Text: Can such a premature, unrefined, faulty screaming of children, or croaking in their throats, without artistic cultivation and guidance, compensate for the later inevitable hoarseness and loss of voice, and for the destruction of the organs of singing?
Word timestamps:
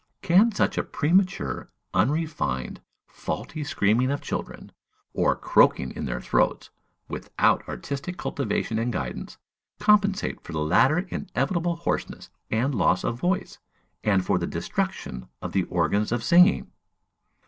Can 0.23 0.51
such 0.51 0.79
a 0.79 0.83
premature, 0.83 1.69
unrefined, 1.93 2.81
faulty 3.05 3.63
screaming 3.63 4.09
of 4.09 4.19
children, 4.19 4.71
or 5.13 5.35
croaking 5.35 5.91
in 5.91 6.05
their 6.05 6.19
throats, 6.19 6.71
without 7.07 7.69
artistic 7.69 8.17
cultivation 8.17 8.79
and 8.79 8.91
guidance, 8.91 9.37
compensate 9.77 10.41
for 10.41 10.53
the 10.53 10.59
later 10.59 11.05
inevitable 11.09 11.75
hoarseness 11.75 12.31
and 12.49 12.73
loss 12.73 13.03
of 13.03 13.19
voice, 13.19 13.59
and 14.03 14.25
for 14.25 14.39
the 14.39 14.47
destruction 14.47 15.27
of 15.39 15.51
the 15.51 15.65
organs 15.65 16.11
of 16.11 16.23
singing? 16.23 16.71